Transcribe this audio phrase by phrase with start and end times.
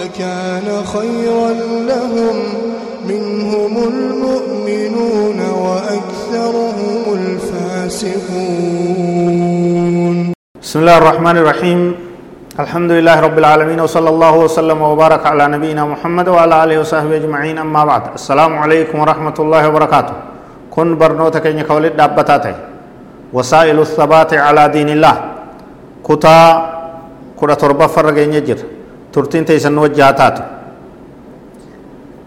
[0.00, 1.50] لكان خيرا
[1.90, 2.36] لهم
[3.08, 8.14] منهم المؤمنون وأكثرهم الفاسقون.
[10.62, 11.80] بسم الله الرحمن الرحيم.
[12.60, 17.58] الحمد لله رب العالمين وصلى الله وسلم وبارك على نبينا محمد وعلى آله وصحبه أجمعين.
[17.58, 20.14] أما بعد السلام عليكم ورحمة الله وبركاته.
[20.70, 22.54] كن برنوتك إنك ولد دابتاتي.
[23.32, 25.16] وسائل الثبات على دين الله.
[26.06, 26.38] كتا
[27.38, 28.58] كرة تربة فرقين يجر
[29.13, 30.37] ترتين تيسن وجهاتات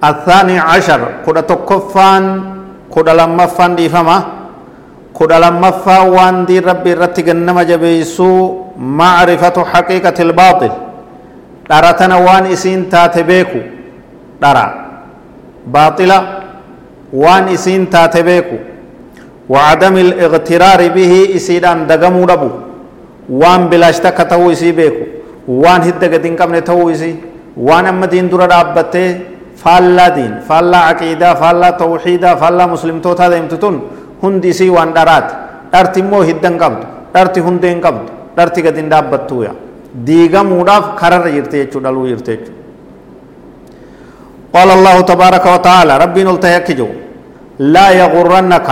[0.05, 2.25] الثاني عشر كرة تكفان
[2.91, 4.17] كرة لما فان ديفما
[5.15, 5.71] كرة لما
[6.15, 8.31] وان دي ربي رتي جنما جبيسو
[8.79, 10.73] معرفة حقيقة الباطل
[11.71, 13.61] دارتنا وان اسين تاتبيكو
[14.43, 14.67] دارا
[15.75, 16.19] باطلة
[17.23, 18.57] وان اسين تاتبيكو
[19.53, 22.51] وعدم الاغترار به اسيدان دغمو ربو
[23.41, 25.05] وان بلاشتك تو اسي بيكو
[25.48, 27.16] waan hidda gadi hin qabne ta'uu isii
[27.70, 29.10] waan amma diin dura dhaabbattee
[29.64, 33.82] faallaa diin faallaa aqiidaa faallaa tawxiidaa faallaa muslimtootaa deemtu tun
[34.24, 35.34] hundi isii waan dharaati
[35.72, 39.52] dharti immoo hidda hin qabdu dharti hundee hin qabdu dharti gadi hin dhaabbattuuya
[40.08, 42.56] diigamuudhaaf kararra jirte jechuu dhaluu jechuu
[44.58, 46.90] قال الله تبارك وتعالى ربي نلته يكجو
[47.76, 48.70] لا يغرنك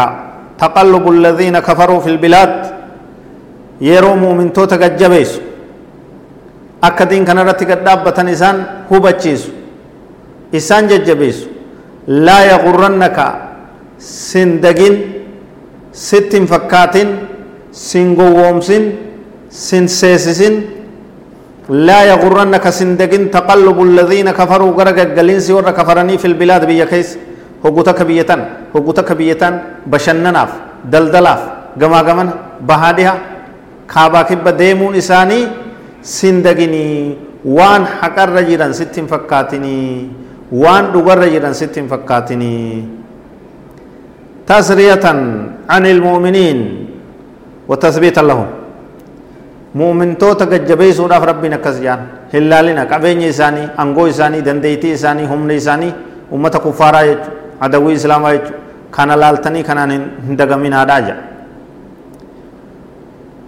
[0.64, 2.54] تقلب الذين كفروا في البلاد
[3.82, 5.40] يرو مؤمن توتا جبيسو
[6.88, 8.58] akka diin kanarratti gad dhaabbatan isaan
[8.90, 9.52] hubachiisu
[10.60, 11.48] isaan jajjabeessu
[12.26, 13.26] laa yaqurrannaka
[13.98, 14.96] sin dagin
[15.92, 17.10] sitti hin fakkaatin
[17.72, 18.84] sin gowwoomsin
[19.50, 20.56] sin seesisin
[21.70, 27.18] لا يغرنك سندقين تقلب الذين كفروا غرق قلنسي ور كفرني في البلاد بيا كيس
[27.66, 28.42] هقوتك بيتان
[28.76, 29.54] هقوتك بيتان
[29.90, 30.50] بشنناف
[30.94, 31.42] دلدلاف
[31.82, 32.30] غما غمن
[32.70, 33.14] بهادها
[33.94, 34.94] كابا كبا ديمون
[36.06, 40.10] إساني sindaginii waan haqarra jiran sitti hin fakkaatinii
[40.54, 42.90] waan dhugarra jiran sitti hin fakkaatinii
[44.46, 45.20] tasriyatan
[45.68, 46.86] an ilmu'miniin
[47.70, 48.46] وتثبيتا لهم
[49.76, 52.00] مؤمن توتا ججبيسو داف ربنا كسجان
[52.34, 55.90] هلالنا قبين إساني أنغو إساني دنديتي إساني هم إساني
[56.34, 57.30] أمة كفارا يجو
[57.62, 58.52] عدوي إسلام يجو
[58.96, 59.80] كان لالتني كان
[60.30, 61.16] هندقمين هذا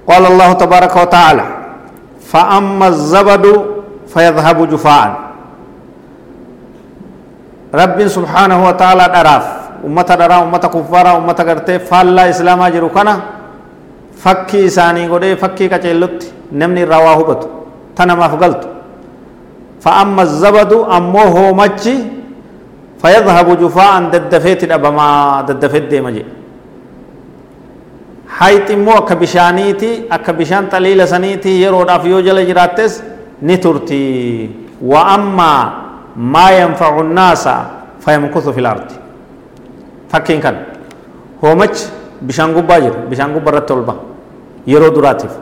[0.09, 1.45] قال الله تبارك وتعالى
[2.31, 3.45] فأما الزبد
[4.13, 5.07] فيذهب جفاء.
[7.81, 9.45] رب سبحانه وتعالى دراف
[9.87, 13.15] أمة درا أمة كفارة أمة قرتي فالا إسلاما جرو كنا.
[14.23, 16.19] فكي إساني قدي فكي كچلت
[16.59, 17.41] نمني رواه بط
[17.95, 18.63] تنما فقلت
[19.83, 21.95] فأما الزبد أمو هو مچي
[23.01, 23.93] فيذهب جفاء.
[24.13, 25.07] ددفيت الأبما
[25.47, 25.99] ددفيت دي
[28.27, 33.03] مجي hayti immoo akka bishaaniiti akka bishaan xaliila saniiti yeroodhaaf yoo jala jiraattes
[33.41, 34.49] ni turti
[34.81, 35.71] wa ammaa
[36.15, 37.53] maa yanfacu nnaasa
[37.99, 38.95] fayamkuthu fi lardi
[40.11, 40.55] fakkiin kan
[41.41, 41.87] hoomachi
[42.21, 43.99] bishaan gubbaa jira bishaan gubba irratti ol baha
[44.67, 45.33] yeroo duraatiif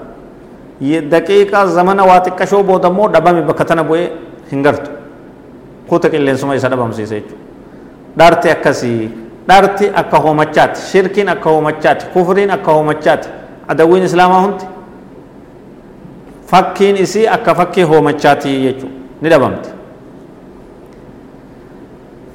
[1.10, 4.10] daqiiqaa zamana waa xiqqashoo booda immoo dhabame bakka tana bu'ee
[4.52, 4.92] hin gartu
[5.90, 7.44] kuuta qilleensuma isa dhabamsiisa jechuudha
[8.18, 13.30] dharte akkasii dharti akka hoomachaati shirkiin akka hoomachaati kufriin akka hoomachaati
[13.68, 14.66] adawwiin islaamaa hundi
[16.52, 18.90] fakkiin isii akka fakkii hoomachaati jechuu
[19.22, 19.70] ni dhabamti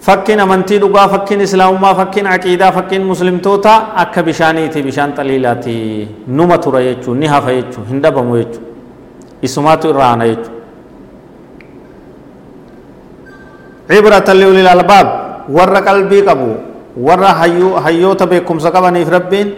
[0.06, 5.74] fakkiin amantii dhugaa fakkiin islaamummaa fakkiin aqiidaa fakkiin muslimtoota akka bishaaniiti bishaan xaliilaati
[6.26, 8.62] numa tura jechuu ni hafa jechuu hin dhabamu jechuu
[9.42, 10.54] isumaatu irraa ana jechuu
[13.90, 15.08] cibratan liulil albaab
[15.58, 16.50] warra qalbii qabu
[16.96, 17.34] warra
[17.84, 19.54] hayyoota beekumsa qabaniif rabbiin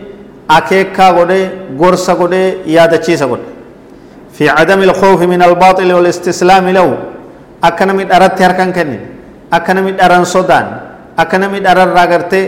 [0.49, 3.53] akeekkaa godhee gorsa godhee yaadachiisa godhe.
[4.33, 6.89] في عدم الخوف من الباطل والاستسلام له
[7.65, 9.01] أكنا من أردت هركن كنين
[9.53, 10.67] أكنا من أرن صدان
[11.19, 12.43] أكنا من أرن راغرتي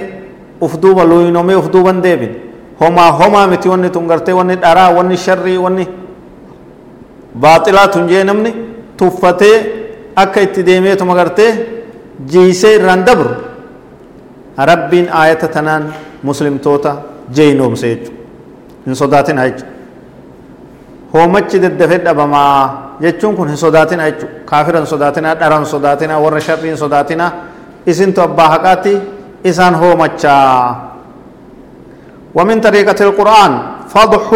[0.64, 2.32] أفدوبا لوينومي أفدوبا ديبين
[2.80, 5.86] هما هما متي وني تنغرتي وني أرا وني شري وني
[7.42, 8.50] باطلا تنجي نمني
[8.98, 9.52] تفتي
[10.22, 11.46] أكا اتديمي تمغرتي
[12.32, 13.28] جيسي رندبر
[14.56, 16.96] rabbiin aayata tanaan muslimtoota
[17.36, 18.22] jeynoomse jechuudha
[18.86, 19.72] hin sodaatin jechuudha
[21.14, 26.40] hoomachi daddafee dhabamaa jechuun kun hin sodaatina jechuudha kaafira hin sodaatina dhara hin sodaatina warra
[26.40, 27.30] sharrii hin sodaatina
[27.86, 28.98] isintu abbaa haqaati
[29.44, 30.90] isaan hoomachaa
[32.34, 33.52] ومن طريقة القرآن
[33.94, 34.26] فضح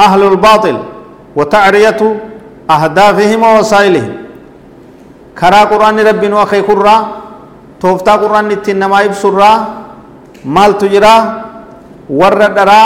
[0.00, 0.76] أهل الباطل
[1.36, 2.00] وتعرية
[2.70, 4.12] أهدافهم ووسائلهم
[5.40, 6.60] كرا قرآن ربنا وخي
[7.82, 9.52] قرى توفتا قرآن نتنما يبسرى
[10.44, 11.16] مال تجرى
[12.10, 12.82] ور درا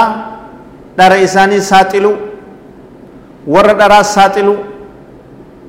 [0.98, 2.12] در إساني ساتلو
[3.46, 4.56] ور درا ساتلو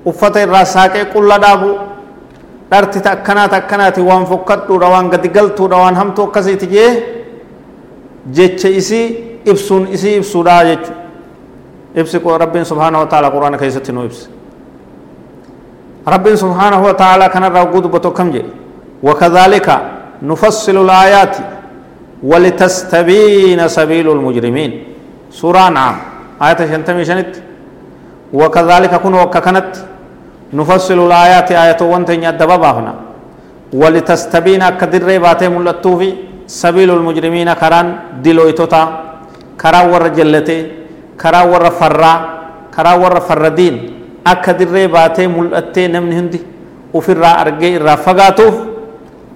[0.06, 1.70] uffata irraa saaqee qulla dhaabu
[2.72, 6.90] dharti takkanaati akkanaati waan fokkadhuudha waan gadi galtuudha waan hamtuu akkasiiti jee
[8.38, 9.06] jecha isii
[9.46, 10.92] ibsuun isii ibsuudha jechu
[11.96, 14.28] ibsi rabbiin subhaanahu wa ta'ala quraana keessatti nu ibse
[16.06, 18.52] rabbiin subhaanahu wa ta'ala kanarraa oguu dubbatu akkam jedhe
[19.04, 19.68] وكذلك
[20.32, 21.36] نفصل الآيات
[22.24, 24.72] ولتستبين سبيل المجرمين.
[25.40, 25.96] سورة نعم
[26.42, 27.34] آية شنتمي شنت؟
[28.34, 29.72] وكذلك كن وككنت.
[30.54, 32.94] نفصل الآيات آية وانتين يدبا بافنا
[33.74, 36.10] ولتستبين كدر باتي ملتو في
[36.48, 37.88] سبيل المجرمين كران
[38.24, 38.84] دلو إتوتا.
[39.62, 40.58] كرا ور جلتي
[41.22, 42.14] كرا ور فرا
[42.76, 43.76] كرا ور فردين.
[44.24, 46.40] baatee mul'attee namni hundi
[46.94, 48.56] ofirraa argee irraa fagaatuuf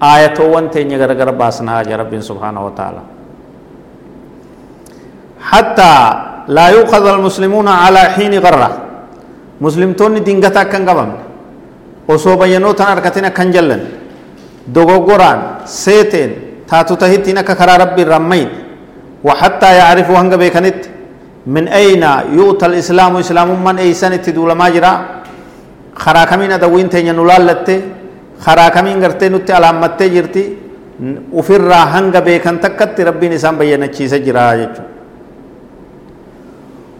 [0.02, 3.02] aayatoowwan teenya garagara baasnaa jee rabbiin subhaanahu wa ta'ala
[5.48, 5.94] حتى
[6.52, 8.70] لا يؤخذ المسلمون على حين غرة
[9.62, 11.12] مسلمتون دينغتا كان قبم
[12.08, 13.82] osoo bayyanootan harkatin akkan jallan
[14.68, 18.50] dogoggoraan seeteen taatu tahittiin akka karaa rabbi irraan mayin
[19.24, 20.80] وحتى يعرفوا هنگا بيكنت
[21.48, 22.04] من أين
[22.38, 24.94] يؤتى الإسلام إسلام من أيسان اتدول ما جرا
[25.98, 27.68] خراكمين أدوين تين نلالت
[28.45, 30.45] خراكمين غرتي نتي علامت جرتي
[31.34, 34.84] وفر هنگا بيكن تكت ربي نسان بينا چيس جرا جيچو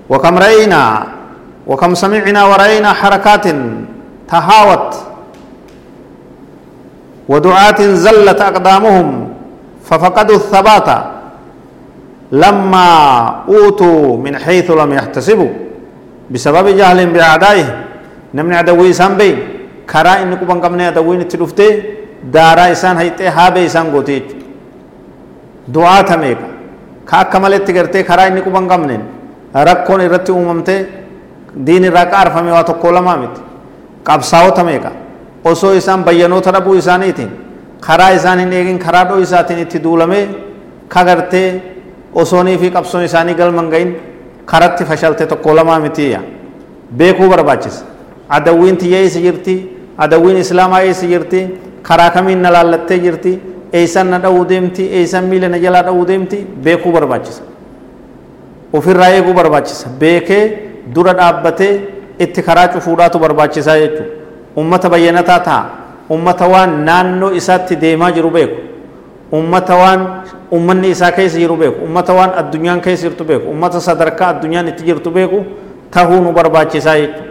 [0.10, 1.07] وكم رأينا
[1.68, 3.45] وكم سمعنا ورأينا حركات
[4.30, 4.95] تهاوت
[7.30, 9.30] ودعاة زلت أقدامهم
[9.86, 10.90] ففقدوا الثبات
[12.31, 12.88] لما
[13.48, 15.50] أوتوا من حيث لم يحتسبوا
[16.31, 17.75] بسبب جهل بأعدائهم
[19.94, 21.84] نمن عدوي إسان بين كرا إن كبان قمنا عدوين تلفته
[22.34, 24.24] دارا إسان هيته هابه إسان قوتي
[25.68, 26.38] دعاء تميك
[27.10, 28.98] كاك كمالت تغرته كرا إن كبان قمنا
[29.56, 30.86] ركون إرتي أممته
[31.68, 33.36] دين الرقار فمي واتو قولما مت
[34.06, 34.86] قبساو تميك
[35.51, 37.30] osoo isaan bayyanoota dhabuu isaaniitiin
[37.80, 40.30] karaa isaan hin eegin karaa dhoo isaatiin itti duulame
[40.88, 41.62] kagartee
[42.13, 43.95] osoonii fi qabsoon isaanii galman gahin
[44.45, 46.19] karatti fashalte tokko lamaa mitiya
[46.98, 47.86] beekuu barbaachisa
[48.30, 51.42] adawwiin tiyya eessa jirti adawwiin islaamaa eessa jirti
[51.88, 53.40] karaa kamiin na laallattee jirti
[53.74, 57.44] eessan na dha'uu deemti eessan miila na jalaa dha'uu deemti beekuu barbaachisa
[58.74, 60.44] ofirraa eeguu barbaachisa beekee
[60.96, 61.74] dura dhaabbatee
[62.20, 64.06] itti karaa cufuudhaatu barbaachisaa jechuudha
[64.62, 65.64] ummata bayyanataa ta'a
[66.16, 68.58] ummata waan naannoo isaatti deemaa jiru beeku
[69.40, 70.02] ummata waan
[70.58, 74.84] ummanni isaa keessa jiru beeku ummata waan addunyaan keessa jirtu beeku ummata sadarkaa addunyaan itti
[74.90, 75.44] jirtu beeku
[75.92, 77.26] tahuu nu barbaachisaa jechuudha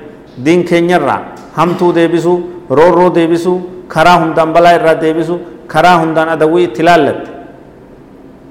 [0.44, 1.20] diin keenyarraa
[1.56, 2.38] hamtuu deebisuu
[2.69, 3.57] roorroo deebisuu
[3.93, 5.39] karaa hundaan balaa irraa deebisuu
[5.73, 7.29] karaa hundaan adawwii itti laallatte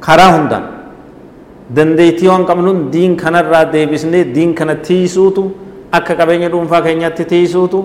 [0.07, 0.65] karaa hundaan
[1.77, 5.45] dandeettii waan qabnuun diin kanarraa deebisnee diin kana tiisuutu
[5.99, 7.79] akka qabeenya dhuunfaa keenyatti tiisuutu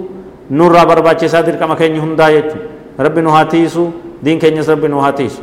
[0.49, 3.83] nurraa barbaachisaa dirqama keenya hundaa jechuudha rabbi nu haa tiisu
[4.25, 5.41] diin keenyas rabbi nu haa tiisu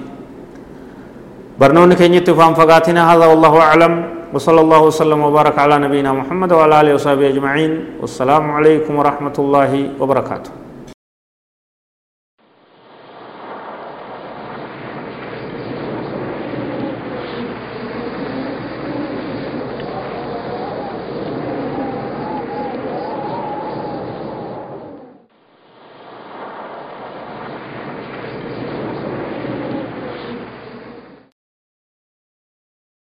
[1.60, 3.93] برنون كنيت فهم فقاتنا هذا والله أعلم
[4.34, 7.72] وصلى الله وسلم وبارك على نبينا محمد وعلى آله وصحبه أجمعين
[8.03, 10.51] والسلام عليكم ورحمة الله وبركاته